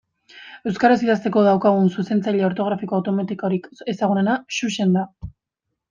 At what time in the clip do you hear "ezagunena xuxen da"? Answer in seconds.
3.97-5.11